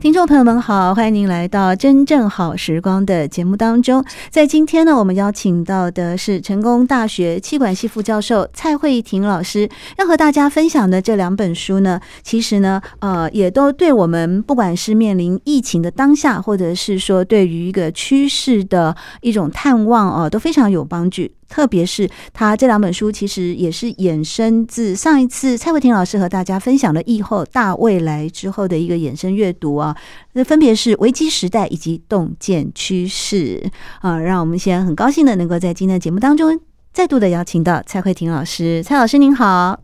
[0.00, 4.04] 听众朋友们好，欢迎您来到真正好时光的节目当中。
[4.30, 21.28] 在今天呢，我们邀请到的是成功大学气管系副教授蔡慧婷老师，要和大家分享的这两本书呢，其实呢，呃，也都对我们不管是面临疫情的当下，或者是说对于一个趋势的一种探望啊，都非常有帮助。
[21.48, 29.96] 特别是他这两本书，其实也是衍生自上一次蔡慧婷老师和大家分享了疫后大未来之后的一个衍生阅读啊，
[30.34, 34.18] 那分别是危机时代以及洞见趋势啊。
[34.18, 36.60] 让我们先很高兴的能够在今天的节目当中
[36.92, 39.80] 再度的邀请到蔡慧婷老师，蔡老师您好，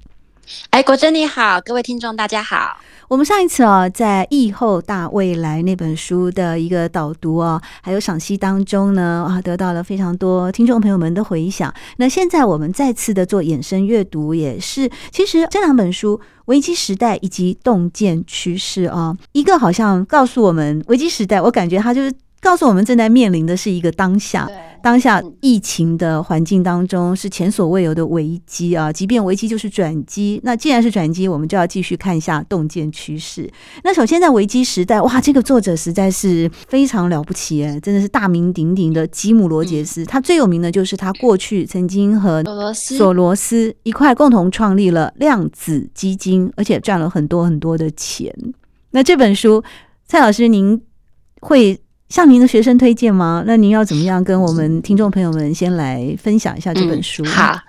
[0.70, 2.78] 哎，国珍你好，各位听众大家好。
[3.08, 11.72] 我们上一次啊，在疫后大未来那本书的一个导读啊，还有赏析当中呢，啊，得到了非常多听众朋友们的回响。
[11.98, 16.16] 那现在我们再次的做衍生阅读，也是其实这两本书
[16.46, 22.12] 《危机时代》以及《洞见趋势》啊，一个好像告诉我们危机时代，我感觉它就是。
[22.44, 24.46] 告诉我们正在面临的是一个当下，
[24.84, 28.92] 当下疫情的环境当中是前所未有的危机啊！
[28.92, 33.50] 即便危机就是转机，那既然是转机，我们就要继续看一下洞见趋势。
[33.82, 40.04] 那首先在危机时代，哇，这个作者实在是非常了不起哎，真的是大名鼎鼎的吉姆罗杰斯。
[40.04, 48.30] 他最有名的就是他过去曾经和索罗斯一块共同创立了量子基金，而且赚了很多很多的钱。
[48.90, 49.64] 那这本书，
[50.06, 50.78] 蔡老师您
[51.40, 53.42] 会向您的学生推荐吗？
[53.46, 57.24] 那您要怎么样跟我们听众朋友们先来分享一下这本书？
[57.24, 57.60] 嗯、好，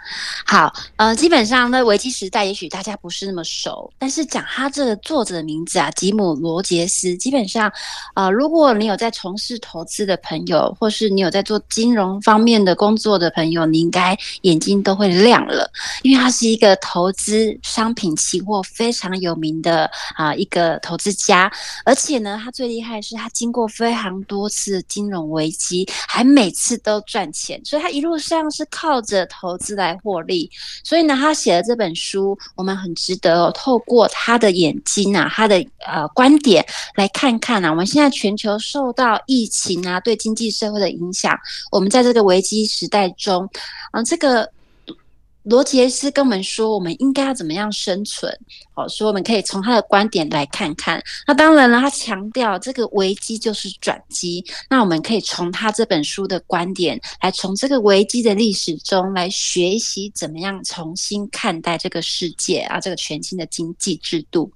[0.45, 7.71] 好，呃，基本上呢，危机时代也许大家不是那么熟，但是讲他这个作者的名字啊，吉姆罗杰斯，基本上，
[8.13, 15.67] 呃，如果你有在从事投资的朋友，或是你有在做金融方面的工作的朋友，你应该眼睛都会亮了，
[16.03, 19.85] 因为他是一个投资商品期货非常有名的
[20.15, 21.51] 啊、呃、一个投资家，
[21.85, 24.49] 而且呢，他最厉害的是他经过非常多。
[24.55, 30.49] 次金融危机，还每次都赚钱，所以他一路上是靠着投资来获利。
[30.81, 36.65] 所以呢，他写的这本书，我们很值得透过他的眼睛啊，他的呃观点
[36.95, 41.37] 来看看啊，我们现在全球受到疫情啊对经济社会的影响，
[41.69, 43.49] 我们在这个危机时代中，
[43.91, 44.49] 啊、这个。
[45.45, 48.35] 罗杰斯跟我们说，我们应该要怎么样生存？
[48.73, 51.01] 好，说我们可以从他的观点来看看。
[51.27, 54.43] 那当然了，他强调这个危机就是转机。
[54.69, 64.51] 那我们可以从他这本书的观点，来从这个危机的历史中来学习怎么样重新看待这个世界啊，这个全新的经济制度。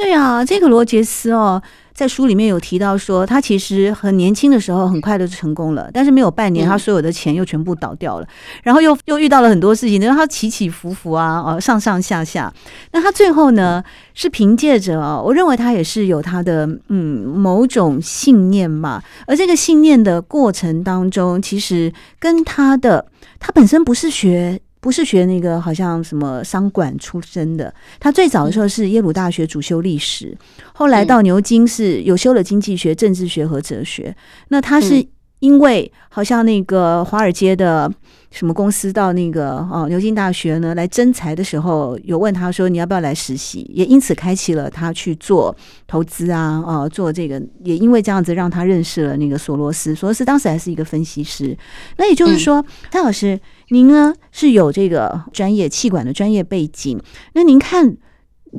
[0.00, 1.62] 对啊，这个罗杰斯哦。
[1.92, 8.26] 在书里面有提到说，他其实很年轻的时候很快就成功了，但是没有半年，他所有的钱又全部倒掉了，
[8.62, 12.50] 然后又又遇到了很多事情，让他起起伏伏啊，呃，上上下下。
[12.92, 13.84] 那他最后呢，
[14.14, 23.04] 是凭借着啊，我认为他也是有他的嗯某种信念嘛，而这个信念的过程当中，其实跟他的
[23.38, 24.58] 他本身不是学。
[24.80, 30.36] 不是学那个好像什么商管出身的，他最早的时候是耶鲁大学主修历史，
[30.72, 34.16] 后来到牛津是有修了经济学、政治学和哲学。
[34.48, 35.06] 那他是
[35.40, 37.90] 因为好像那个华尔街的
[38.30, 45.54] 什么公司到那个哦牛津大学呢来征才的时候，有问他说你要不要来实习，也因此开启了他去做
[45.86, 49.94] 投资啊，哦做这个，也因为这样子让他认识了那个索罗斯。
[49.94, 51.56] 索罗斯当时还是一个分析师，
[51.98, 53.38] 那也就是说，蔡老师。
[53.70, 57.00] 您呢是有这个专业气管的专业背景，
[57.34, 57.96] 那您看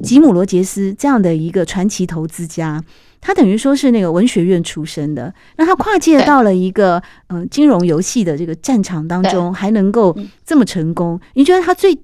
[0.02, 2.82] 吉姆罗杰斯这样的一个传奇投资家，
[3.20, 11.98] 他等于说是那个文学院出身的，那他跨界到了一个嗯金融游戏的这个战场当中，还能够这么成功，你觉得他最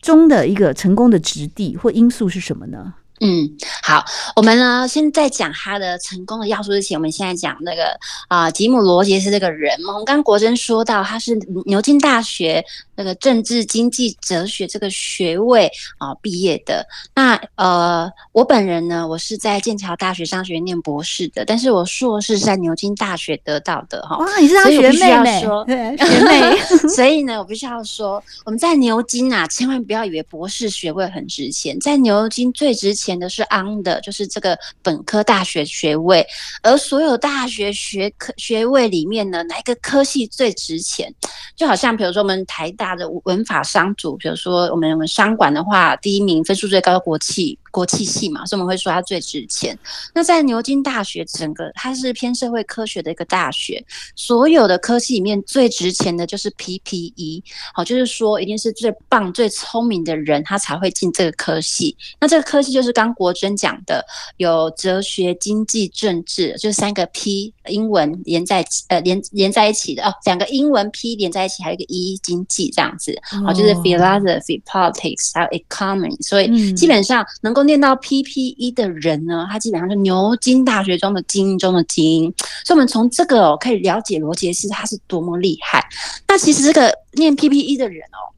[0.00, 2.94] 终的一个成功的质地或因素是什么呢？
[3.20, 3.48] 嗯，
[3.82, 7.96] 好，我们呢，先在讲他的成功的要素之前，我们现在讲那个
[8.28, 9.92] 啊，吉姆罗杰斯这个人嘛。
[9.92, 12.62] 我们刚刚国珍说到，他是牛津大学
[12.96, 16.84] 那个政治经济哲学这个学位啊毕业的。
[17.14, 24.18] 那呃，我本人呢，我是在剑桥大学商学院念博士的，但是我硕士是在牛津大学得到的哈。
[24.18, 25.40] 哇，你是他学妹妹，
[25.96, 26.58] 学妹。
[26.88, 33.03] 所以呢，我必须要说，我们在牛津啊，千万不要以为博士学位很值钱，在牛津最值钱。
[33.04, 36.26] 前的是 on 的，就是这个本科大学学位，
[36.62, 41.12] 而所有大学学科学位里面呢，哪一个科系最值钱？
[41.54, 47.58] 就好像比如说我们台大的文法商组，比如说我们我们商管的话，第一名分数最高的国企。
[47.74, 49.76] 国际系嘛，所以我们会说它最值钱。
[50.14, 53.84] 那在牛津大学，整个它是偏社会科学的一个大学，
[54.14, 57.42] 所有的科系里面最值钱的就是 PPE，
[57.74, 61.96] 好，就是说一定是最棒、最聪明的人，他才会进这个科系。
[62.20, 64.06] 那这个科系就是刚国珍讲的，
[64.36, 77.64] 有哲学、经济、政治，就三个 P，英文连在呃连连在一起的哦，两个英文 P 连在一起，还有一个 E 经济这样子，哦，就是 philosophy、politics 还有 economy，所以基本上能够。
[77.64, 82.34] 念到 PPE 的人呢，他基本上是牛津大学中的精英中的精英，
[82.66, 85.82] 所以我们从这个哦可以了解罗杰斯他是多么厉害。
[86.28, 88.33] 那其实这个念 PPE 的人哦。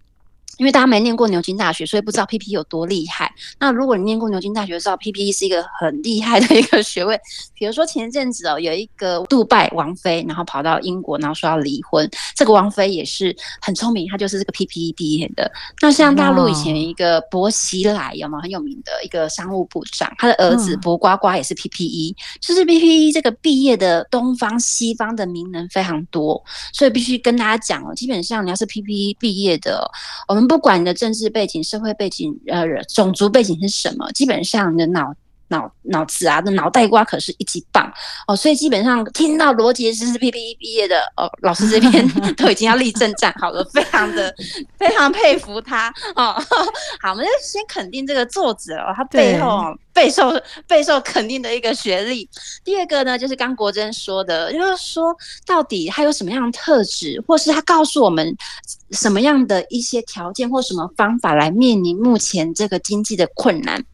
[0.59, 3.31] 因为大家没念过牛津大学，所以不知道 PPE 有多厉害。
[3.59, 7.21] 那如果你念过牛津大学，知道 PPE 是一个很厉害的一个学位。
[7.55, 12.09] 比如说前一阵子哦，有一个杜拜王妃，然后跑到英国，然后说要离婚。
[12.35, 15.51] 这个王妃也是很聪明，她就是这个 PPE 毕业的。
[15.83, 20.11] 那像大陆以前一个薄熙来，有没有很有名的一个商务部长？
[20.17, 26.43] 他的儿子薄瓜瓜也是 PPE，就是 PPE 这个毕业的东方西方的名人非常多，
[26.73, 29.87] 所以必须跟大家讲哦，基本上你要是 PPE 毕业的，
[30.27, 30.46] 我们。
[30.47, 35.15] 不管你的政治背景、社会背景、呃，种族背景是什么，基本上你的脑。
[35.49, 37.93] 脑脑子啊，那脑袋瓜可是一级棒
[38.27, 44.35] 哦，所以基本上听到罗杰斯是 PPE 毕业的哦，老师这边 都已经要立正站好了，非常的
[44.79, 46.35] 非常佩服他哦。
[47.01, 50.33] 好，我们就先肯定这个作者哦，他背后备受
[50.67, 52.29] 备受肯定的一个学历。
[52.65, 55.17] 第二个呢，就是刚国珍说的，就是说
[55.47, 58.37] 到底他有什么样的特质，或是他告诉我们
[58.91, 63.85] 什么样的一些条件或什么方法来面临目前这个经济的困难。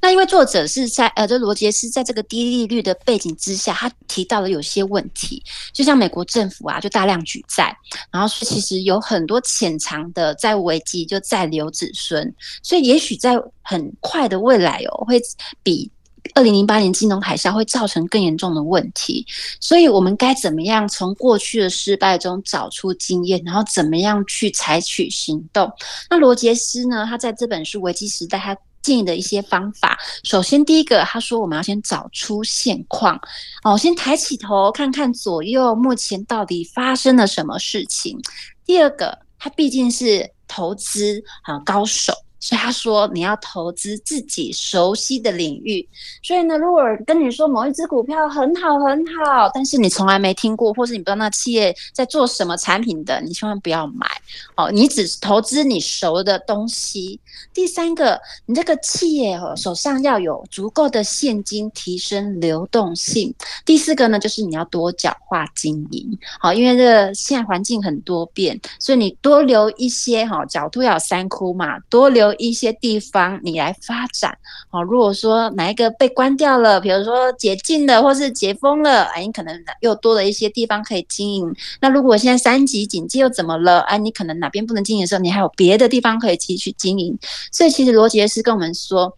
[0.00, 5.42] 那因为作者是在呃，这罗杰斯在这个低利率的背景之下，他提到了有些问题，
[5.72, 7.76] 就像美国政府啊，就大量举债，
[8.10, 15.20] 然后其实有很多潜藏的债务危机，就在留子孙，所以也许在很快的未来哦，会
[15.62, 15.90] 比
[16.34, 19.26] 二零零八年金融海啸会造成更严重的问题。
[19.60, 25.70] 所以我们该怎么样从过去的失败中找出经验，然后怎么样去采取行动？
[26.10, 28.56] 那罗杰斯呢，他在这本书《危机时代》他。
[28.82, 33.20] 建议的一些方法，首先第一个，他说我们要先找出现况，
[33.64, 38.18] 哦，先抬起头看看左右，目前到底发生了什么事情。
[38.64, 42.12] 第二个，他毕竟是投资啊高手。
[42.40, 45.86] 所以他说，你要投资自己熟悉的领域。
[46.22, 54.06] 所以呢，如果跟你说某一只股票很好很好，但是你从来没听过，或是你不知道那企业在做什么产品的，你千万不要买。
[54.54, 57.18] 哦，你只投资你熟的东西。
[57.52, 63.34] 第三个，你这个企业哦手上要有足够的现金，提升流动性。
[63.64, 66.18] 第四个呢，就是你要多角化经营。
[66.38, 72.27] 好，因为这现在环境很多变，所以你多留一些哈，角度要有三窟嘛，多留。
[72.30, 74.36] 有一些地方你来发展，
[74.70, 81.54] 哦，如果说哪一个被关掉了，比如说解禁了或是解封了，哎，你可能又多了一些地方可以经营。
[81.80, 83.80] 那如果现在三级警戒又怎么了？
[83.80, 87.18] 哎，你可能哪边不能经营的时候，你还有别的地方可以继续经营。
[87.50, 89.16] 所以其实罗杰斯跟我们说，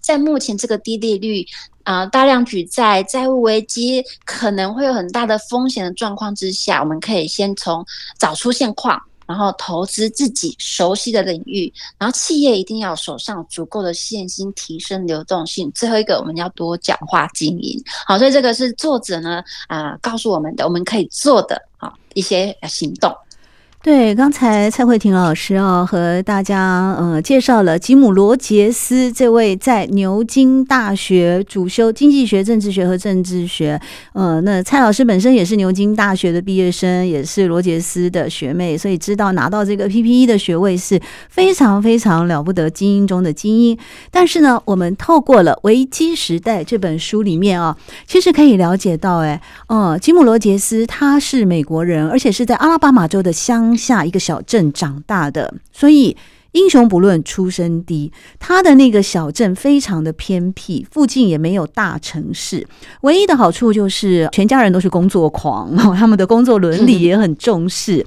[0.00, 1.44] 在目前这个低利率
[1.84, 7.84] 啊、大量举债、债务危机可能会有很大的风险的状况之下，我们可以先从
[8.18, 9.00] 找出现况。
[9.28, 15.70] 然后投资自己熟悉的领域，然后企业一定要手上足够的现金，提升流动性。
[15.72, 17.78] 最后一个，我们要多讲话经营。
[18.06, 23.14] 好，所以这个是作者呢啊、告诉我们的，我们可以做的啊一些行动。
[23.80, 33.80] 对，刚才蔡慧婷老师啊，和大家呃介绍了吉姆罗杰斯这位在牛津大学主修经济学、政治学和政治学。
[34.14, 43.78] 呃，那蔡老师本身也是牛津大学的毕业生，也是罗杰斯的学妹，所以知道拿到这个 PPE 的学位是非常非常了不得，精英中的精英。
[44.10, 47.74] 但是呢，我们透过了《危机时代》这本书里面啊，
[48.08, 53.68] 其实可以了解到，哎，哦，吉姆罗杰斯他是美国人，而且是在阿拉巴马州的乡。
[53.78, 56.14] 下一个小镇长大的，所以。
[56.52, 62.66] 英雄不论出身低，他的那个小镇非常的偏僻，附近也没有大城市。
[63.02, 68.04] 唯一的好处就是全家人都是工作狂， 他们的工作伦理也很重视。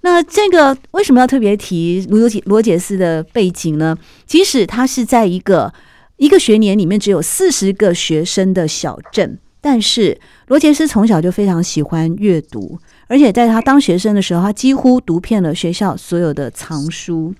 [0.00, 3.96] 那这个为什么要特别提罗杰罗杰斯的背景呢？
[4.26, 5.72] 即使他是在一个
[6.16, 17.34] 一个学年里面只有四十个学生的小镇，但是罗杰斯从小就非常喜欢阅读，而且在他当学生的时候，他几乎读遍了学校所有的藏书。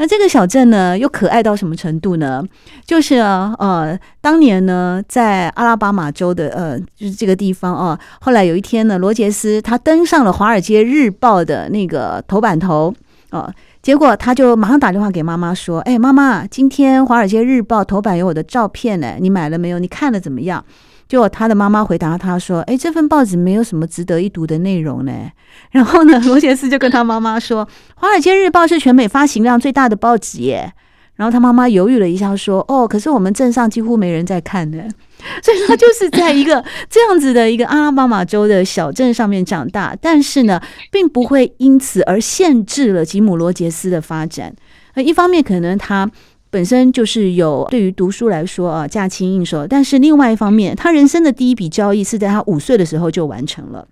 [0.00, 2.40] 那这个小镇呢，又可爱到什么程度呢？
[2.86, 12.94] 就是啊，呃，当年呢，在阿拉巴马州的呃，就是这个地方啊，后来有一天呢，罗杰斯他登上了《华尔街日报》的那个头版头
[13.30, 19.80] 啊，结果他就马上打电话给妈妈说：“哎，妈妈，今天《华尔街日报》头版有我的照片呢，你买了没有？
[19.80, 20.64] 你看了怎么样？”
[21.08, 25.12] 就他的妈妈回答他说：“哎，这份报纸没有什么值得一读的内容呢。
[25.72, 27.64] ”然后呢， 罗杰斯就跟他妈妈说
[27.96, 30.72] ：“《华尔街日报》是全美发行量最大的报纸耶。”
[31.16, 34.84] 然后他妈妈犹豫了一下说：“哦，可是我们镇上几乎没人在看呢。
[35.42, 40.60] ”所以他就是在一个这样子的一个阿拉巴马州的小镇上面长大，但是呢，
[40.92, 44.54] 并不会因此而限制了吉姆·罗杰斯的发展。
[44.94, 46.10] 呃，一方面可能他。
[46.50, 49.66] 本身就是有对于读书来说啊，驾轻应手。
[49.66, 53.86] 但是另外一方面，他人生的第一笔交易是在他五岁的时候就完成了。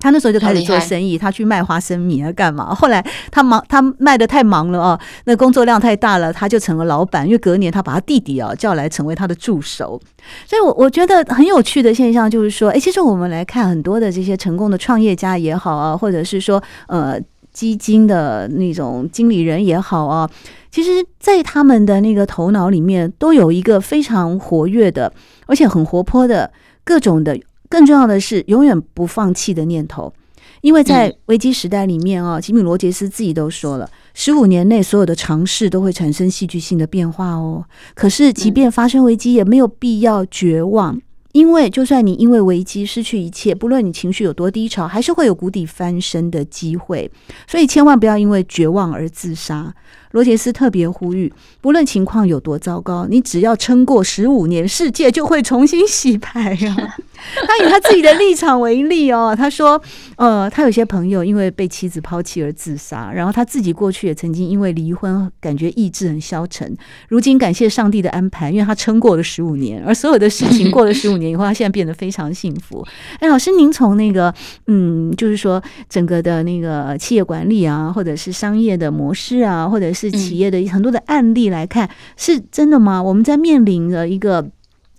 [0.00, 2.72] 他那时候就开始做生意，他去卖花生米啊，干嘛？
[2.72, 7.26] 后来他忙，他卖的太忙了啊，那工作量太大了，他就成了老板。
[7.26, 10.00] 因为隔年他把他弟弟啊叫来成为他的助手。
[10.46, 17.20] 所以，我我觉得很有趣的现象就是说，哎，其实我们来看很多的这些成功的创业家也好啊，或者是说呃
[17.52, 20.30] 基金的那种经理人也好啊。
[20.70, 25.12] 其实，在他们的那个头脑里面，都有一个非常活跃的，
[25.46, 26.52] 而且很活泼的
[26.84, 30.12] 各种的，更重要的是，永远不放弃的念头。
[30.60, 37.64] 因为在危机时代里面啊，吉米·罗杰斯自己都说了，十五年内所有的尝试都会产生戏剧性的变化哦。
[37.94, 41.00] 可是，即便发生危机，也没有必要绝望，
[41.32, 47.08] 因为就算你因为危机失去一切，不论你情绪有多低潮，还是会有谷底翻身的机会。
[47.46, 49.72] 所以，千万不要因为绝望而自杀。
[50.12, 56.96] 罗杰斯特别呼吁，不论情况有多糟糕，你只要撑过十五年，世界就会重新洗牌呀、啊。
[57.48, 59.80] 他以他自己的立场为例哦，他说，
[60.16, 66.76] 呃，他有些朋友因为被妻子抛弃而自杀，然后他自己过去也曾经因为离婚，感觉意志很消沉。
[67.08, 72.86] 如今感谢上帝的安排，因为他撑过了十五年，而所有的事情过了十五年以后，他现在变得非常幸福。
[73.18, 74.32] 哎，老师，您从那个，
[74.68, 83.02] 嗯，就是说整个的那个企业管理啊，或者是商业的模式啊，或者是企业的很多的案例来看，是真的吗？
[83.02, 84.50] 我们在面临着一个。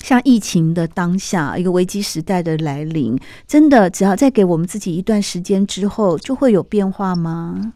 [0.01, 7.73] 像疫情的当下，一个危机时代的来临，真的只要再给我们自己一段时间之后，就会有变化吗？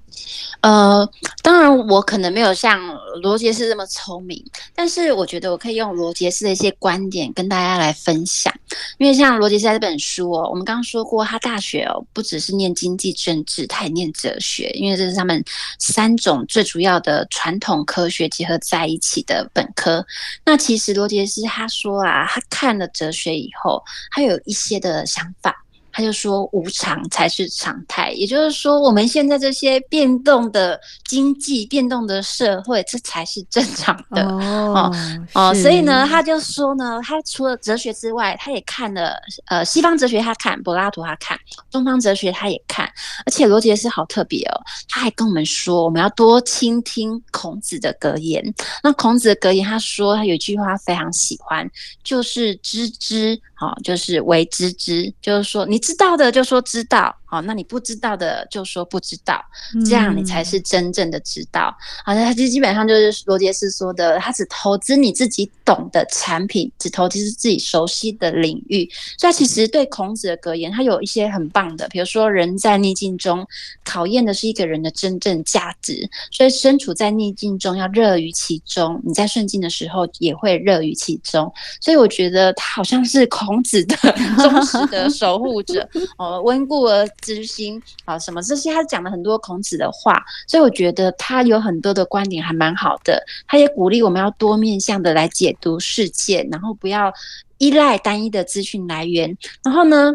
[0.61, 1.07] 呃，
[1.41, 2.79] 当然，我可能没有像
[3.21, 4.41] 罗杰斯这么聪明，
[4.73, 8.53] 但是我觉得我可以用罗杰斯的一些观点跟大家来分享。
[8.97, 15.43] 因为像罗杰斯这本书哦，我们刚刚说过，他大学哦不只是念经济政治，他也念哲学，因为这是他们
[15.79, 20.05] 三种最主要的传统科学结合在一起的本科。
[20.45, 25.62] 那其实罗杰斯他说啊，他看了哲学以后，他有一些的想法。
[25.93, 34.91] 他就说，无常才是常态，也就是说，我们现在这些变动的经济、变动的社会，这才是正常的哦
[35.33, 35.53] 哦。
[35.53, 41.37] 所以呢，他就说呢，他除了哲学之外，他也看了呃西方哲学，他看柏拉图，他看
[41.69, 42.85] 东方哲学，他也看。
[43.25, 48.43] 而且罗杰斯好特别哦，他还跟我们说，我们要多倾听孔子的格言。
[48.81, 51.69] 那孔子的格言，他说他有一句话非常喜欢，
[52.03, 53.39] 就是知之。
[53.61, 59.43] 哦，就是为知之，就是说你知道的就说知道，好，那你不知道的就说不知道，
[59.85, 61.75] 这样你才是真正的知道。
[62.05, 68.89] 好，像他基基本上就是罗杰斯说的，他只投资你自己懂的产品，只投资自己熟悉的领域。
[69.17, 73.47] 所以其实对孔子的格言，他有一些很棒的，比如说人在逆境中
[73.85, 81.49] 考验的是一个人的真正价值，所以身处在逆境中要乐于其中，你在顺境的时候也会乐于其中。
[81.79, 83.53] 所以我觉得他好像是孔。
[83.53, 83.95] 孔子的
[84.41, 93.23] 忠实的 守护者哦，温故而知新啊，什么这些他讲了很多孔子的话，所以我觉得他有很多的观点还蛮好的。
[93.45, 97.13] 他也鼓励我们要多面向的来解读世界，然后不要
[97.57, 99.37] 依赖单一的资讯来源。
[99.63, 100.11] 然后呢，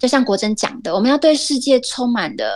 [0.00, 2.52] 就像国珍讲的，我们要对世界充满的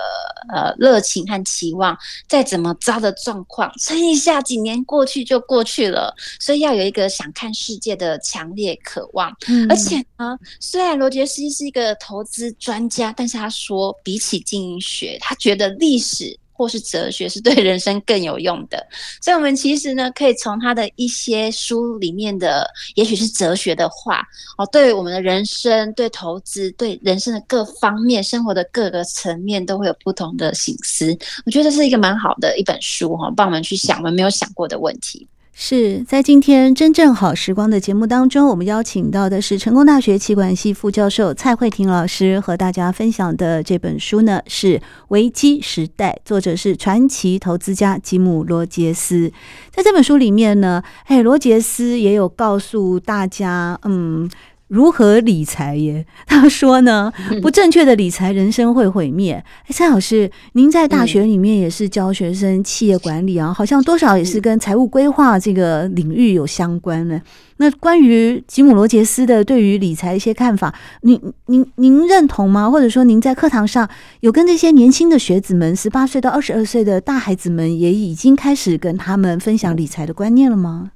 [0.53, 1.97] 呃热情和期望。
[2.27, 6.15] 再怎么糟的状况，撑一下，几年过去就过去了。
[6.41, 9.35] 所以要有一个想看世界的强烈渴望。
[9.47, 18.85] 嗯、而且呢，虽然罗杰斯是一个投资专家，但是他说，比起经营学，他觉得历史或是哲学是对人生更有用的。
[19.23, 24.21] 所以，我们其实呢，可以从他的一些书里面的，也许是哲学的话，
[24.57, 31.17] 哦，对我们的人生、对投资、对人生的各方面、生活的各个层面，都会有不同的醒思。
[31.47, 35.27] 我觉得这是一个蛮好的一本书哈，帮我们去想我们没有想过的问题。
[35.61, 49.33] 是在今天真正好时光的节目当中，我们邀请到的是成功大学企管系副教授蔡慧婷老师，和大家分享的这本书呢是《危机时代》，作者是传奇投资家吉姆·罗杰斯。
[49.73, 54.31] 在这本书里面呢，哎，罗杰斯也有告诉大家，嗯。
[54.69, 56.07] 如何理财耶？
[56.27, 59.43] 他说呢，不正确的理财，人生会毁灭。
[59.63, 67.21] 哎，蔡老师，您在大学里面也是教学生企业管理啊，好像多少也是跟财务规划这个领域有相关的。
[67.57, 72.71] 那关于吉姆罗杰斯的对于理财一些看法，您您您认同吗？
[72.71, 73.89] 或者说您在课堂上
[74.21, 80.93] 有跟这些年轻的学子们，十八岁到二十二岁的大孩子们，也已经开始跟他们分享理财的观念了吗？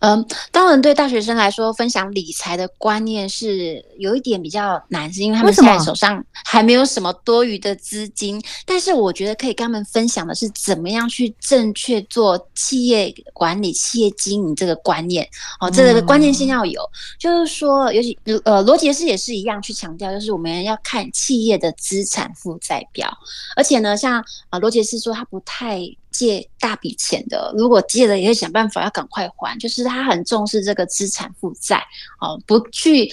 [0.00, 8.40] 嗯，当然，对大学生来说，分享理财的观念是有一点比较难，是因为他们现在手上还没有什么多余的资金。
[8.64, 15.28] 但是，我觉得可以跟他们分享的是，怎么样去正确做企业管理、企业经营这个观念。
[15.58, 16.80] 哦，这个观念性要有，
[17.18, 23.12] 就是说，尤其呃，罗杰斯也是一样去强调，就是我们要看企业的资产负债表。
[23.56, 25.80] 而且呢，像啊，罗杰斯说他不太。
[26.18, 29.56] 借大笔钱的，如果借了，也会想办法要赶快还。
[29.56, 31.80] 就是他很重视这个资产负债，
[32.20, 33.08] 哦，不去。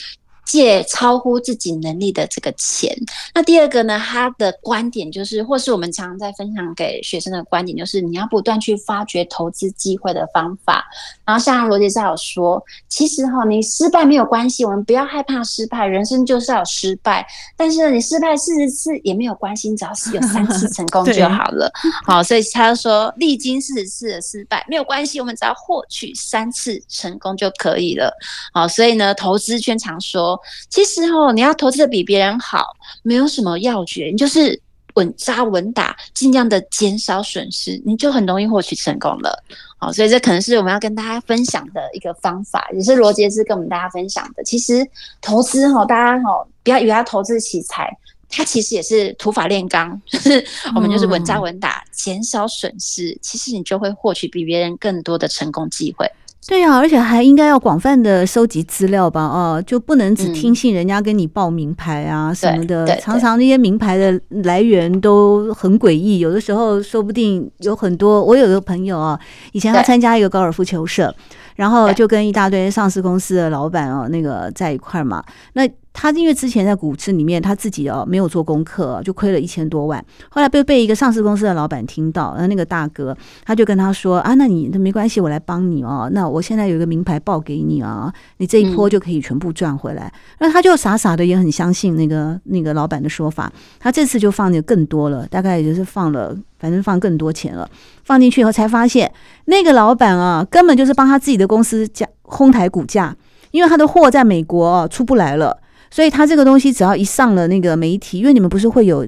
[0.45, 2.95] 借超乎自己能力的这个钱。
[3.33, 10.85] 那第二个呢，他的观点就是，或是我们常常在分享给学生的观点，就是你要不断去发掘投资机会的方法。
[11.25, 17.25] 然后像罗杰斯有说，其实哈，你失败没有关系，我们不要害怕失败，人生就是要失败。
[17.57, 21.71] 但是你失败四十次也没有关系，只要是有三次 成功就好了。
[22.05, 28.13] 好，所以他就说，历经四十次的失败没有关系，我们只要获取三次成功就可以了。
[28.53, 30.34] 好，所以呢，投资圈常说。
[30.69, 34.61] 其实哦，你要投资的比别人好，没有什么要诀，你就是
[34.95, 39.43] 稳扎稳打，尽量的减少损失，你就很容易获取成功了。
[39.77, 44.43] 好，所以这可能是我们要跟大家分享的一个方法，也是罗杰斯跟我们大家分享的。
[44.43, 44.87] 其实
[45.21, 47.91] 投资哈，大家哈不要以为他投资奇才，
[48.29, 50.43] 它其实也是土法炼钢， 就是
[50.73, 56.09] 我们就是稳扎稳打，减少损失，其实你就会获取比别人更多的成功机会。
[56.47, 59.21] 对呀、啊，而且还应该要广泛的收集资料吧？
[59.21, 62.85] 哦，就不能只听信人家跟你报名牌啊什么的。
[62.97, 68.23] 常常那些名牌的来源都很诡异，有的时候说不定有很多。
[68.23, 69.19] 我有个朋友啊，
[69.53, 71.13] 以前他参加一个高尔夫球社，
[71.55, 75.23] 然后就跟一大堆上市公司的老板哦，那个在一块儿嘛。
[75.53, 80.03] 那他因为之前在股市里面，他自己哦没有做功课，就亏了一千多万。
[80.29, 86.09] 后来被被一个上市公司的老板听到，然后那个大哥他就跟他说啊，那你那没关系，我来帮你哦。
[86.11, 90.11] 那我现在有一个名牌报给你啊，你这一波就可以全部赚回来。
[90.39, 93.49] 那他就傻傻的也很相信那个那个老板的说法。
[93.79, 97.69] 他这次就放的更多了，大概也就是放了，反正放更多钱了。
[98.03, 99.09] 放进去以后才发现，
[99.45, 103.15] 那个老板啊，根本就是帮他自己的公司价哄抬股价，
[103.51, 105.57] 因为他的货在美国出不来了。
[105.95, 109.07] 所以他这个东西只要一上了那个媒体，因为你们不是会有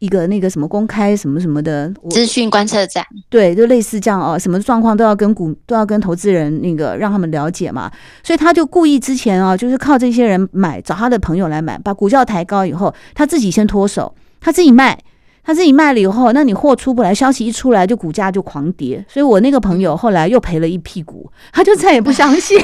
[0.00, 7.90] 一个那个什么公开什么什么的资讯观测站，对，就类似这样哦，什么状况都要跟股都要跟投资人那个让他们了解嘛。
[8.22, 14.98] 所以他就故意之前啊，就是靠这些人买，找他的朋友来买，把股价抬高以后，他自己先脱手，他自己卖。
[15.42, 19.06] 他自己卖了以后，那你货出不来，消息一出来，就股价就狂跌。
[19.08, 22.58] 所以我那个朋友后来又赔了一屁股，他就再也不相信，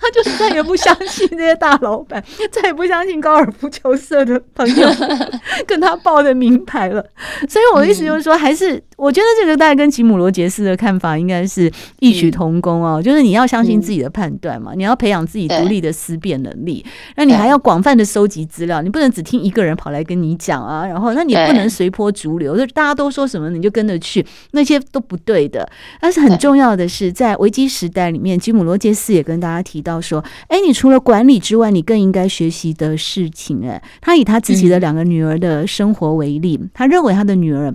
[0.00, 4.88] 他就是再也不相信这些大老板， 再也不相信高尔夫球社的朋友
[5.66, 7.04] 跟他报的名牌了。
[7.48, 16.84] 所以我的意思就是说，还是我觉得这个大概跟吉姆罗杰斯的看法应该是异曲同工哦，就是你要相信自己的判断嘛，你要培养自己独立的思辨能力，
[17.16, 22.08] 那你还要广泛的收集资料，你不能只听一个人跑来跟你讲啊，然后那你不能随波。
[22.18, 25.68] 逐流，就大家都说什么你就跟着去，那些都不对的。
[26.00, 37.72] 但是很重要的是，在危机时代里面，吉姆罗杰斯也跟大家提到说：“哎，你除了管理之外，你更应该学习的事情。”哎，他以他自己的两个女儿的生活为例，他认为他的女儿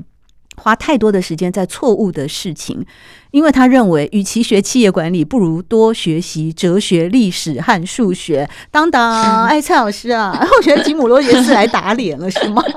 [0.56, 2.86] 花太多的时间在错误的事情，
[3.32, 8.50] 因为他认为，与其学企业管理，不如多学习哲学、历史和数学。
[8.72, 12.64] 当当， 哎，蔡老师啊， 我觉得吉姆罗杰斯来打脸了，是吗？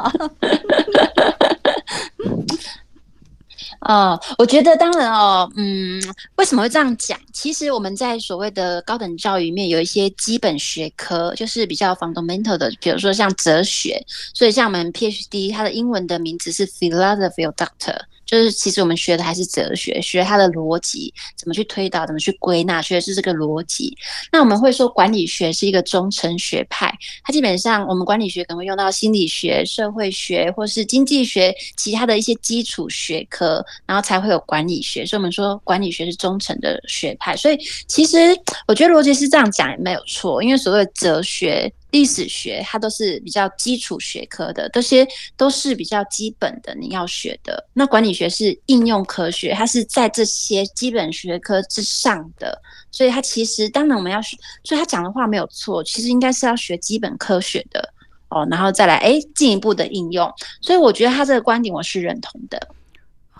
[3.86, 6.02] 呃，我觉得当然哦，嗯，
[6.36, 7.16] 为什么会这样讲？
[7.32, 14.04] 其实我们在所谓的高等教育里面有一些基本学科，就是比较 fundamental 的，比如说像哲学。
[14.34, 17.96] 所以像我们 PhD，它的英文的名字是 Philosophy of Doctor。
[18.26, 23.96] 就是其实我们学的还是哲学，学它的逻辑，怎么去推导，怎么去归纳，学的是这个逻辑。
[24.32, 26.92] 那我们会说管理学是一个中层学派，
[27.24, 35.06] 它基本上我们管理学可能会用到心理学、社会学或是经济学其他的一些基础学科，然后才会有管理学。
[35.06, 37.36] 所以我们说管理学是中层的学派。
[37.36, 38.16] 所以其实
[38.66, 41.72] 我觉得罗杰斯这样讲也没有错，因为所谓哲学。
[41.90, 47.66] 历史学它都是比较基础学科的，这些都是比较基本的你要学的。
[47.72, 57.92] 那管理学是应用科学，它是在这些基本学科之上的，所以它其实当然我们要学，所以他讲的话没有错，其实应该是要学基本科学的
[58.28, 60.30] 哦，然后再来诶进一步的应用。
[60.60, 62.68] 所以我觉得他这个观点我是认同的。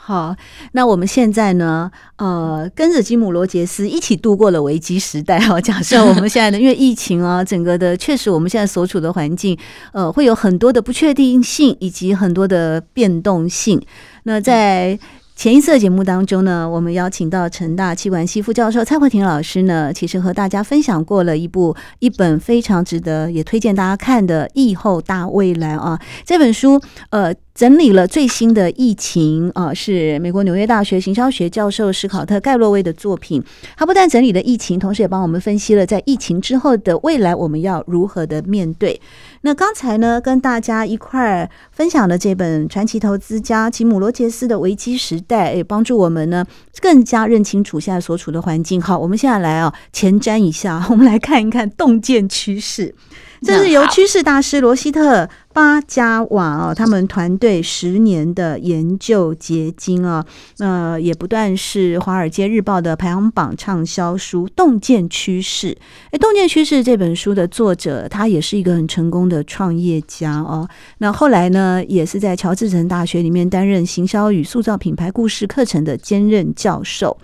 [0.06, 0.36] 好，
[0.70, 1.90] 那我们现在呢？
[2.14, 5.36] 呃，跟着吉姆罗杰斯一起度过了危机时代。
[5.40, 9.58] 哈，假设我们现在的 因为疫情啊，整个的确实我们现在所处的环境，
[9.92, 13.84] 呃，会有很多的不确定性以及很多的变动性。
[14.22, 14.96] 那在
[15.34, 27.34] 前一次的节目当中呢，我们邀请到成大气管系副教授蔡慧婷老师呢，其实和大家分享过了一部一本非常值得也推荐大家看的《疫后大未来》啊，这本书呃。
[27.56, 33.42] 整理了最新的疫情啊，是美国纽约大学行销学教授史考特盖洛威的作品。
[33.78, 39.00] 他不但整理了疫情，同时也帮我们分析了在疫情之后的未来，我们要如何的面对。
[39.40, 46.44] 那刚才呢，跟大家一块儿分享的这本传奇投资家吉姆罗杰斯的危机时代，也帮助我们呢
[46.82, 48.82] 更加认清楚现在所处的环境。
[48.82, 52.94] 好，我们现在来啊前瞻一下，我们来看一看洞见趋势。
[53.42, 60.24] 这是由趋势大师罗希特巴加瓦哦，他们团队十年的研究结晶啊，
[60.58, 65.68] 那也不断是《华尔街日报》的排行榜畅销书《洞见趋势》。
[66.10, 70.68] 哎，《洞见趋势》这本书的作者，他也是一个很成功的创业家哦。
[70.98, 77.16] 那后来呢，也是在乔治城大学里面担任行销与塑造品牌故事课程的兼任教授。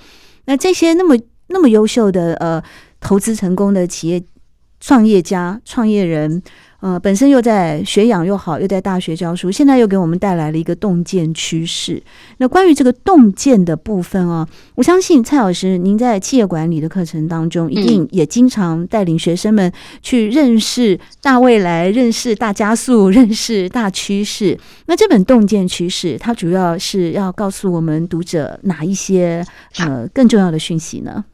[0.44, 1.16] 那这些那么
[1.48, 2.62] 那么优秀的呃
[3.00, 4.22] 投资成功的企业。
[4.82, 6.42] 创业家、创业人，
[6.80, 12.02] 呃，本身又在学养又好，又在大学教书，现在又给我们带来了一个洞见趋势。
[12.38, 24.58] 那关于这个洞见的部分哦，我相信蔡老师您在企业管理的课程当中，一定也经常带领学生们去认识大未来、认识大加速、 认识大趋势。
[24.86, 29.46] 那这本洞见趋势，它主要是要告诉我们读者哪一些
[29.78, 31.24] 呃更重要的讯息呢？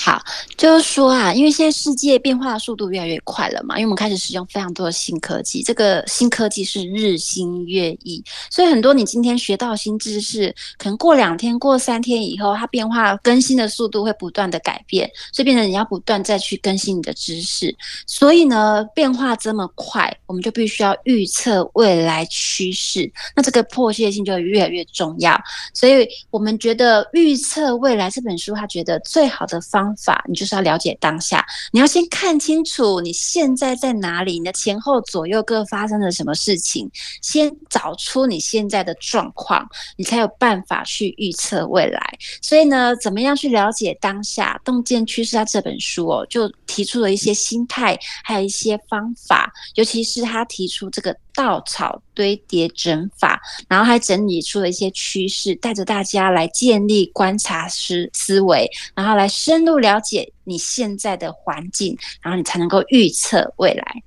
[0.00, 0.22] 好，
[0.56, 17.76] 就是说啊，因为现在世界变化的速度越来越快了嘛，因为我们开始使用非常多的新科技，这个新科技是日新月异，所以很多你今天学到新知识，可能过两天、过三天以后，它变化更新的速度会不断的改变，所以变成你要不断再去更新你的知识。
[18.06, 25.36] 所以呢，变化这么快，我们就必须要预测未来趋势，那这个迫切性就越来越重要。
[25.74, 29.87] 所以我们觉得预测未来这本书，他觉得最好的方。
[29.88, 36.90] 方法，你就是要了解当下，你要先看清楚你现在在哪里，你的前后左右各发生了什么事情，
[37.22, 42.00] 先找出你现在的状况，你才有办法去预测未来。
[42.42, 44.60] 所以呢，怎么样去了解当下？
[44.64, 51.16] 洞见趋势，他这本书哦，就提出了一些心态，还有一些方法，尤其是他提出这个。
[51.38, 64.02] 稻草堆叠整法，然后还整理出了一些趋势，带着大家来建立观察思思维，然后来深入了解你现在的环境，然后你才能够预测未来。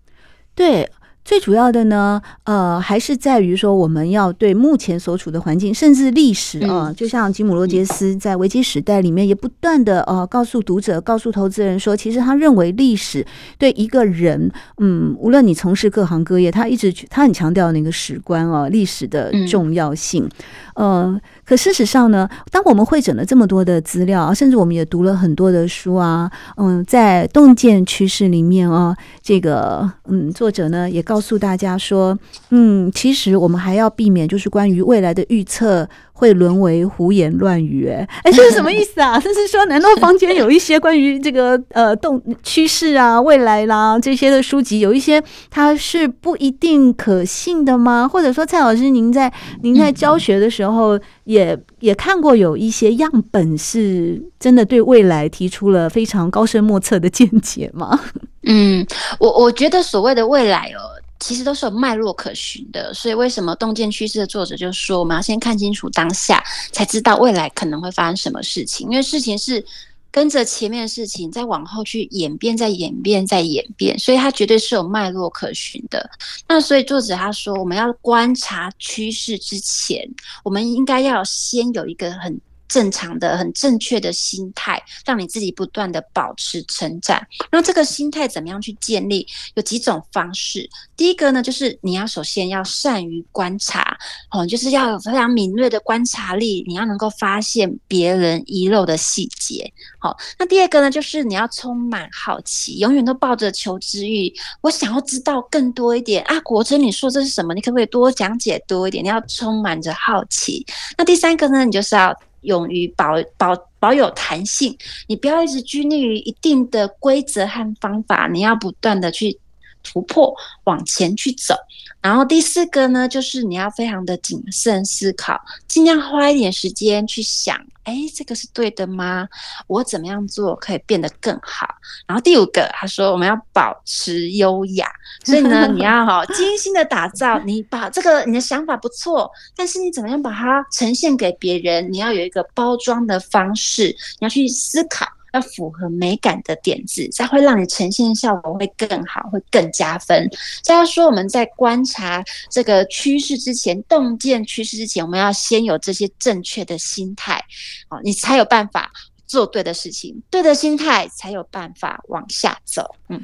[0.54, 0.92] 对。
[1.24, 13.26] 最主要的呢，呃，还是在于说，我们要对目前所处的环境，甚至历史啊、呃，就像吉姆罗杰斯在危机时代里面，也不断的呃告诉读者、告诉投资人说，其实他认为历史
[13.58, 20.28] 对一个人，嗯，无论你从事各行各业，他一直他很强调那个史观啊，历史的重要性。
[20.76, 32.18] 呃，可事实上呢，当我们会整了这么多的资料，甚至我们也读了很多的书啊，嗯，在洞见趋势里面啊，这个嗯，作者呢也告诉大家说，
[32.52, 35.90] 嗯，其实我们还要避免就是关于未来的预测。
[36.22, 39.18] 会沦为胡言乱语，哎， 哎，这是什么意思啊？
[39.20, 45.20] 就是说，难道坊间有一些关于这个呃动趋势啊、未来啦这些的书籍，有一些
[45.50, 48.08] 它是不一定可信的吗？
[48.08, 58.00] 或者说，蔡老师您在您在教学的时候也，也也看过有一些样本是真的对未来提出了非常高深莫测的见解吗？
[58.46, 58.86] 嗯，
[59.20, 61.01] 我我觉得所谓的未来哦。
[61.22, 68.90] 其实都是有脉络可循的，所以为什么洞见趋势的作者就说，我们要先看清楚当下，才知道未来可能会发生什么事情。
[68.90, 69.64] 因为事情是
[70.10, 76.10] 跟着前面的事情再往后去演变，再演变，再演变，所以它绝对是有脉络可循的。
[76.48, 80.06] 那所以作者他说，我们要观察趋势之前，
[80.44, 82.42] 我们应该要先有一个很。
[82.72, 87.22] 正常的、很正确的心态，让你自己不断的保持成长。
[87.52, 89.28] 那这个心态怎么样去建立？
[89.56, 90.70] 有几种方式。
[90.96, 93.98] 第一个呢，就是你要首先要善于观察，
[94.30, 99.70] 哦，就是要有非常敏锐的观察力，你要能够发现别人遗漏的细节。
[100.00, 106.40] 好，那第二个呢，就是你要充满好奇，永远都抱着求知欲，我想要知道更多一点啊。
[106.40, 107.54] 国珍，你说这是什么？
[107.54, 109.04] 你可不可以多讲解多一点？
[109.04, 110.66] 你要充满着好奇。
[110.98, 112.18] 那第三个呢，你就是要。
[112.42, 114.78] 勇于保保保有弹性，
[115.08, 119.40] 你不要一直拘泥于一定的规则和方法，你要不断的去
[119.84, 121.56] 突破，往前去走。
[122.02, 129.28] 然后第四个呢，就是你要非常的谨慎思考，尽量花一点时间去想，哎，这个是对的吗？
[129.68, 131.68] 我怎么样做可以变得更好？
[132.08, 134.88] 然后第五个，他说我们要保持优雅，
[135.24, 141.92] 所以呢，你要好精心的打造，你把这个你的想法不错，但是你怎么样把它呈现给别人？
[141.94, 145.06] 你要有一个包装的方式，你要去思考。
[145.34, 150.30] 要符合美感的点子，才会让你呈现效果会更好，会更加分。
[150.64, 157.42] 所以要说我们在观察这个趋势之前，洞见趋势之前，我们要先有这些正确的心态，
[157.90, 158.92] 哦，你才有办法
[159.26, 162.96] 做对的事情，对的心态才有办法往下走。
[163.08, 163.24] 嗯，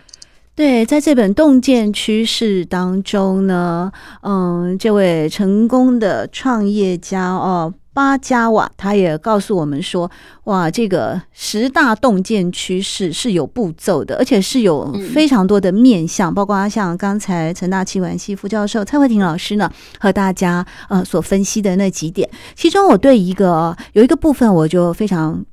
[0.55, 3.91] 对，在这本《洞见趋势》当中呢，
[4.21, 7.73] 嗯，这位成功的创业家哦。
[7.97, 10.11] 巴加瓦他也告诉我们说
[10.45, 19.67] ：“哇，这个十大洞见趋势是有步骤的，而且是有非常多的面向，包括像刚才陈大企管系副教授蔡慧婷老师呢
[19.99, 22.29] 和大家呃所分析的那几点。
[22.55, 25.43] 其中，我对一个有一个部分我就非常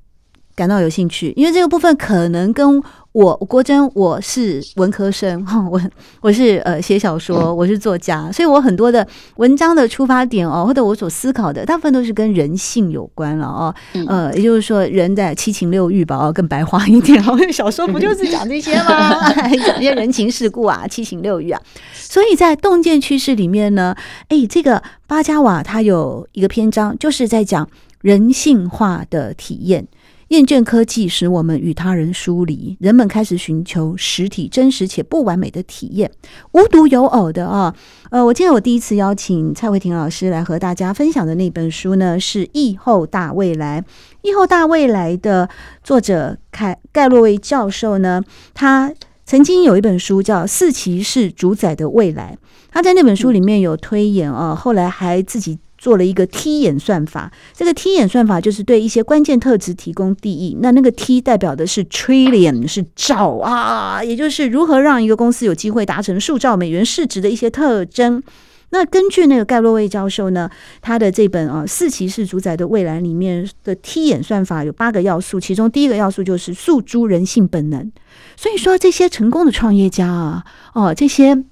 [0.54, 2.82] 感到有兴趣，因为这个部分可能跟。”
[3.14, 5.80] 我国珍，我是文科生哈，我
[6.20, 13.72] 我是呃写小说，我是作家，所以我很多的文章的出发点哦，或者我所思考的，大部分都是跟人性有关了哦，
[14.08, 19.32] 呃，也就是说人的七情六欲吧，哦，更白话一点哦， 小说不就是讲这些吗？
[19.64, 23.94] 讲一些人情世故啊，七情六欲啊，所以在洞见趋势里面呢，
[24.26, 27.68] 哎，这个巴加瓦他有一个篇章，就是在讲
[28.00, 29.86] 人性化的体验。
[30.34, 36.10] 厌倦科技使我们与他人疏离，人们开始寻求实体、真实且不完美的体验。
[36.52, 37.72] 无独有偶的啊，
[38.10, 43.80] 呃，我记得我第一次邀请蔡慧婷老师来和大家分享的那本书呢，是《疫后大未来》。
[44.22, 45.48] 《疫后大未来》的
[45.84, 48.20] 作者凯盖洛维教授呢，
[48.54, 48.92] 他
[49.24, 52.36] 曾经有一本书叫《四骑士主宰的未来》，
[52.72, 55.60] 他在那本书里面有推演啊，后来还自己。
[55.84, 60.56] 做了一个 T 演算法，这个 T 演算法就是对一些关键特质提供定义。
[60.62, 68.22] 那那个 T 代表的是 trillion，是兆啊，也就是如何让一个公司有机会达成数兆美元市值的一些特征。
[68.70, 70.48] 那根据那个盖洛威教授呢，
[70.80, 77.92] 他的这本啊四骑士主宰的未来里面的 T 演算法有八个要素，其中第一个要素就是诉诸人性本能。
[78.36, 81.44] 所以说这些成功的创业家啊，哦，这些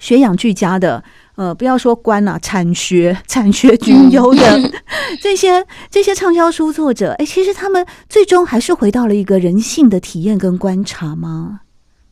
[0.00, 1.04] 学养俱佳的。
[1.36, 4.72] 呃，不要说官啊，产学产学均优的
[5.22, 11.60] 这些这些畅销书作者，哎，其实他们最终还是回到了一个人性的体验跟观察吗？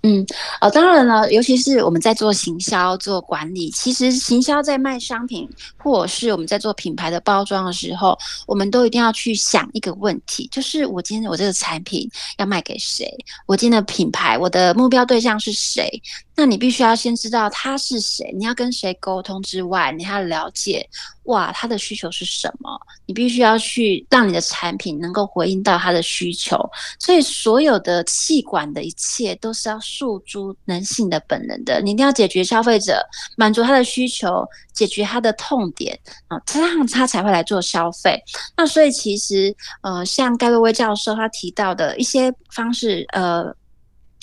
[0.06, 0.22] 嗯，
[0.60, 8.14] 呃，当然了，尤其是我们在做行销、做管理，其实行销在卖商品，或者是我们在做品牌的包装的时候，
[8.46, 12.06] 我们都一定要去想一个问题，就是我今天我这个产品
[12.36, 13.10] 要卖给谁？
[13.46, 15.88] 我今天的品牌，我的目标对象是谁？
[16.36, 20.88] 那你必须要先知道他是谁，你要跟谁沟通之外，你还要了解，
[21.24, 22.76] 哇，他的需求是什么？
[23.06, 26.58] 你必须要去让你的产品能够回应到他的需求。
[26.98, 31.80] 所以，所有的气管的一切都是要诉诸人性的本能的。
[31.80, 33.00] 你一定要解决消费者，
[33.36, 38.20] 满足他的需求，解决他的痛点啊，这样他才会来做消费。
[38.56, 43.54] 那所以，其实呃，像盖洛威教授他提到的一些方式，呃。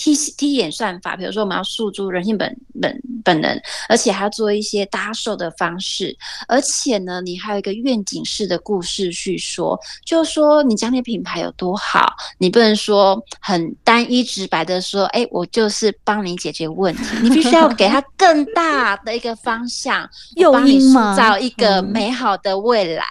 [0.01, 20.09] T T 演算法，比如说我们要诉诸人性本本本能，而且还要做一些搭售的方式，而且呢，你还有一个愿景式的故事去说，就是说你讲你品牌有多好，你不能说很单一直白的说，哎，我就是帮你解决问题，你必须要给他更大的一个方向，
[20.51, 23.05] 帮你塑造一个美好的未来。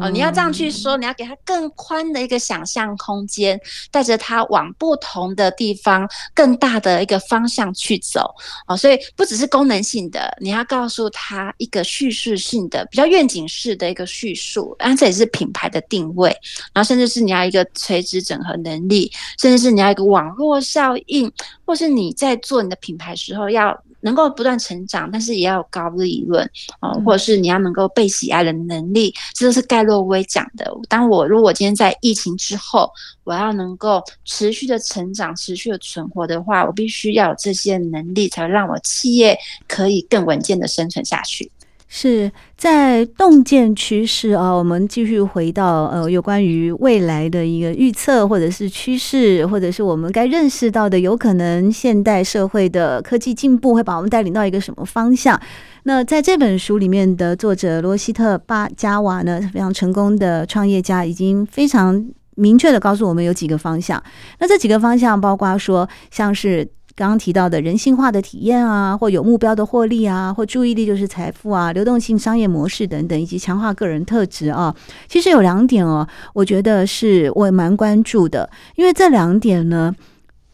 [0.00, 8.34] 哦，你要这样去说，你要给他更宽的一个想象空间，带着他往不同的地方、更大的一个方向去走。
[8.66, 16.36] 哦，所以不只是功能性的，你要告诉他一个叙事性的、比较愿景式的一个叙述，然后这也是品牌的定位。
[16.72, 21.30] 然后甚至是你要一个垂直整合能力，甚至是你要一个网络效应，
[21.64, 23.80] 或是你在做你的品牌时候要。
[24.06, 26.48] 能够不断成长，但是也要有高利润
[26.80, 30.64] 哦，或者是你要能够被喜爱的能力，这都是盖洛威讲的。
[30.88, 32.88] 当我如果今天在疫情之后，
[33.24, 41.50] 我要能够持续的成长、持续的存活的话，我必须要有这些能力，才会让我企业可以更稳健的生存下去。
[41.98, 55.40] 是在洞见趋势啊，我们继续回到呃，有关于未来的一个预测，或者是趋势，或者是我们该认识到的，有可能现代社会的科技进步会把我们带领到一个什么方向？
[55.84, 64.02] 那在这本书里面的作者罗希特巴加瓦呢，非常成功的创业家，已经非常明确的告诉我们有几个方向。
[64.38, 66.68] 那这几个方向包括说，像是。
[66.96, 74.74] 刚刚提到的人性化的体验啊，或有目标的获利啊，或注意力就是财富啊，流动性商业模式等等，以及强化个人特质啊，
[75.06, 79.94] 其实有两点哦，我觉得是我蛮关注的，因为这两点呢，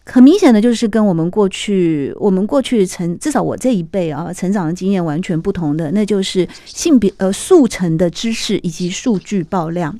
[0.05, 9.96] 很明显的就是跟我们过去我们过去成至少我这一辈啊成长的经验完全不同的，那就是性别呃速成的知识以及数据爆量。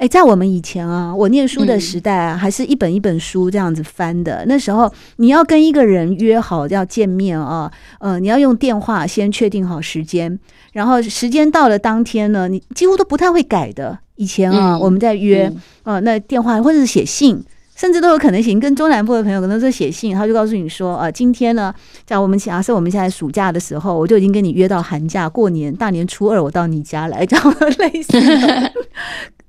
[0.00, 4.42] 哎，在我们以前啊，我念书的时代啊，还是一本一本书这样子翻的。
[4.48, 10.38] 那时候你要跟一个人约好要见面啊，呃，你要用电话先确定好时间，
[10.72, 13.98] 然后时间到了当天呢，你几乎都不太会改的。
[14.16, 17.38] 以前啊，我们在约，呃，那电话或者是写信，
[17.76, 18.58] 甚至都有可能行。
[18.58, 21.74] 跟中南部的朋友可能是写信，他就告诉你说，呃，今天呢，
[22.06, 28.72] 假我们假设我们现在暑假的时候，我就已经跟你约到寒假过年大年初二，我到你家来，这样 类似的。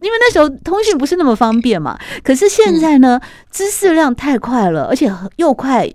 [0.01, 3.19] 因为那时候通讯不是那么方便嘛，可是现在呢，
[3.51, 5.87] 知识量太快了，而且又快，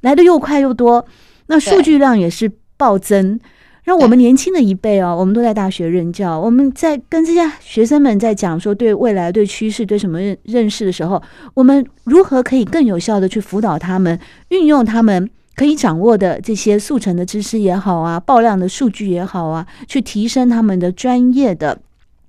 [0.00, 1.06] 来的又快又多，
[1.46, 3.38] 那数据量也是暴增。
[3.84, 11.20] 让我们年轻的一辈哦，我们都在大学任教，我们在跟这些学生们在讲说对未来、对趋势、对什么认认识的时候，
[11.54, 14.18] 我们如何可以更有效的去辅导他们，
[14.50, 21.80] 运用他们可以掌握的这些速成的知识也好啊，爆量的数据也好啊，去提升他们的专业的。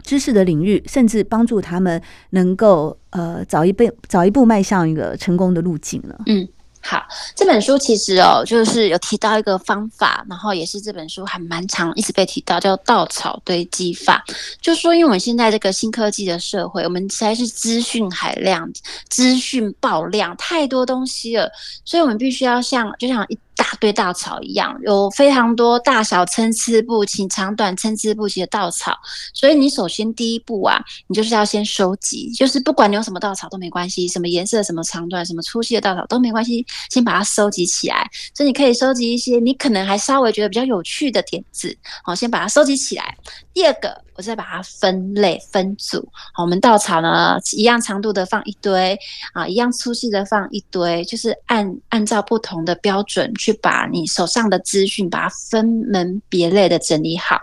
[0.04, 6.16] 知识的领域，甚至帮助他们能够呃早一步早一步迈向一个成功的路径了。
[6.26, 6.48] 嗯，
[6.82, 7.04] 好，
[7.36, 14.24] 这本书其实哦，就是有提到一个方法，然后也是这本书还蛮长一直被提到，叫稻草堆积法。
[14.60, 18.70] 就说，因为我们现在这个新科技的社会，我们实在是资讯海量、
[19.10, 21.50] 资讯爆量，太多东西了，
[21.86, 23.38] 所以我们必须要像就像一。
[23.56, 28.98] 大堆稻草一样，有非常多大小参差不齐、长短参差不齐的稻草，
[29.34, 38.10] 所以你首先第一步啊，你就是要先收集，就是不管你有什么稻草都没关系，什么颜色、什么长短、什么粗细的稻草都没关系，先把它收集起来。
[38.34, 43.18] 所以你可以收集一些你可能还稍微觉得比较有趣的点子，好，先把它收集起来。
[43.54, 44.02] 第二个。
[44.16, 48.98] 我再把它分类分组，好，我们稻草呢，一样长度的放一堆
[49.34, 57.40] 啊，一样粗细的放一堆，就是按按照不同的标准去把你手上的资讯把它分门别类的整理好。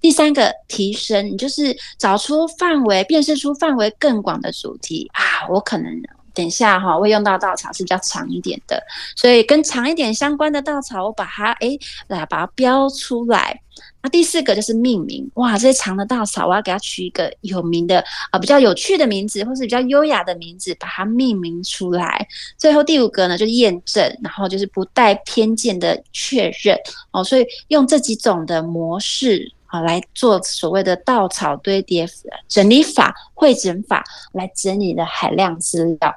[0.00, 5.90] 第三个提升，你就是找出范围，辨识出范围更广的主题啊，我可能。
[6.34, 8.82] 等一下哈，会用到稻草是比较长一点的，
[9.16, 13.60] 所以跟长一点相关的稻草，我把它哎来把它标出来。
[14.02, 22.26] 那第四个就是命名，哇，这些长的稻草，我要给它取一个有名的啊，比较有趣的名字，或是比较优雅的名字，把它命名出来。
[22.58, 26.76] 最后第五个呢，就是验证，然后就是不带偏见的确认
[27.10, 27.22] 哦。
[27.24, 29.52] 所以用这几种的模式。
[29.70, 32.08] 好，来做所谓的稻草堆叠
[32.48, 36.14] 整理法、汇整法，来整理的海量资料。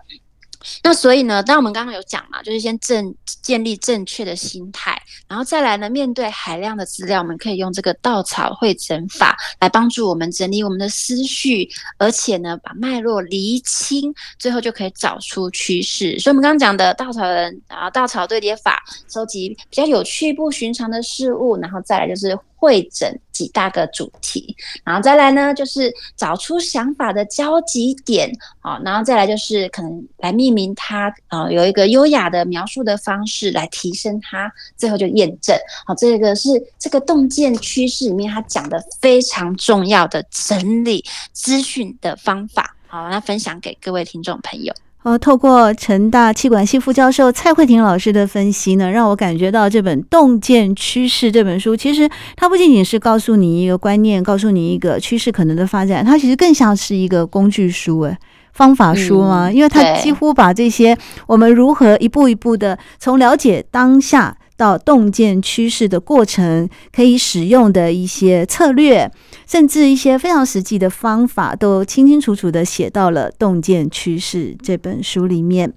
[0.82, 16.18] 那所以呢，当我们刚刚有讲嘛，就是先正建立正确的心态，然后再来呢，面对海量的资料，我们可以用这个稻草汇整法来帮助我们整理我们的思绪，而且呢，把脉络厘清，最后就可以找出趋势。
[16.18, 18.82] 所以，我们刚刚讲的稻草人，然后稻草堆叠法，
[19.14, 35.54] 收集比较有趣、不寻常的事物，然后再来就是会整几大个主题，然后再来呢，就是找出想法的交集点，好，然后再来就是可能来命名它，呃，有一个优雅的描述的方式来提升它，最后就验证，
[35.86, 44.74] 好，这个是这个洞见趋势里面它讲的非常重要的整理资讯的方法，好，那分享给各位听众朋友。
[45.04, 58.18] 呃，透过成大气管系副教授蔡慧婷老师的分析呢，让我感觉到这本《洞见趋势》这本书，其实它不仅仅是告诉你一个观念，告诉你一个趋势可能的发展，它其实更像是一个工具书，诶，
[58.54, 60.98] 方法书嘛，因为它几乎把这些
[61.28, 64.38] 我们如何一步一步的从了解当下。
[64.56, 69.12] 到洞见趋势的过程，可以使用的一些策略，
[69.46, 75.74] 甚至一些非常实际的方法，都清清楚楚的写到了《洞见趋势》这本书里面。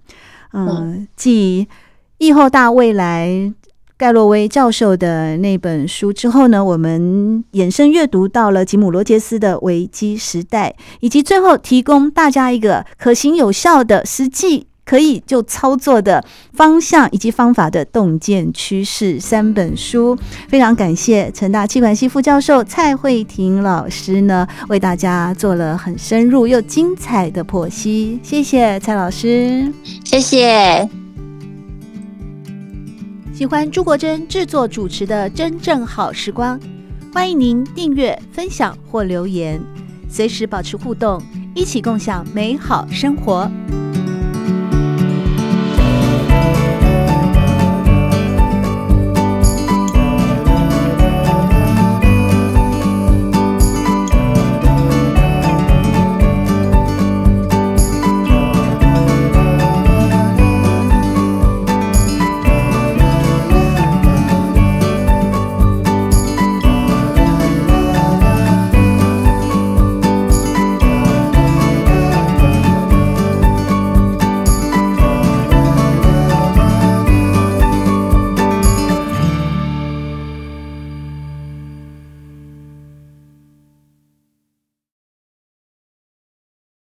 [0.53, 1.69] 嗯，继
[2.19, 3.53] 疫后大未来
[3.99, 14.67] 盖洛威教授的那本书之后呢，我们衍生阅读到了吉姆罗杰斯的《危机时代》，以及最后提供大家一个可行有效的实际。
[14.87, 20.17] 可以就操作的方向以及方法的洞见趋势三本书，
[20.49, 28.21] 非常感谢成大气管系副教授蔡慧婷老师呢，为大家做了很深入又精彩的剖析。
[28.23, 29.71] 谢谢蔡老师，
[30.05, 30.89] 谢谢。
[33.35, 36.59] 喜欢朱国珍制作主持的《真正好时光》，
[37.13, 39.61] 欢迎您订阅、分享或留言，
[40.09, 41.21] 随时保持互动，
[41.55, 43.51] 一起共享美好生活。